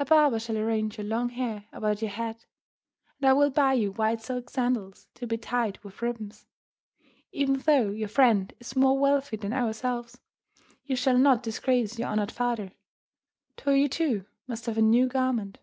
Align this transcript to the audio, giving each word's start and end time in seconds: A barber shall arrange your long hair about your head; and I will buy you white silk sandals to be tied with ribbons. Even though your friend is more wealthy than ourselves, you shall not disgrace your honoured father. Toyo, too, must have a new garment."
A 0.00 0.04
barber 0.04 0.40
shall 0.40 0.58
arrange 0.58 0.98
your 0.98 1.06
long 1.06 1.28
hair 1.28 1.66
about 1.70 2.02
your 2.02 2.10
head; 2.10 2.44
and 3.20 3.28
I 3.28 3.32
will 3.32 3.50
buy 3.50 3.74
you 3.74 3.92
white 3.92 4.20
silk 4.20 4.50
sandals 4.50 5.06
to 5.14 5.28
be 5.28 5.36
tied 5.38 5.78
with 5.84 6.02
ribbons. 6.02 6.44
Even 7.30 7.54
though 7.60 7.90
your 7.90 8.08
friend 8.08 8.52
is 8.58 8.74
more 8.74 8.98
wealthy 8.98 9.36
than 9.36 9.52
ourselves, 9.52 10.18
you 10.82 10.96
shall 10.96 11.18
not 11.18 11.44
disgrace 11.44 12.00
your 12.00 12.08
honoured 12.08 12.32
father. 12.32 12.72
Toyo, 13.56 13.86
too, 13.86 14.24
must 14.48 14.66
have 14.66 14.76
a 14.78 14.82
new 14.82 15.06
garment." 15.06 15.58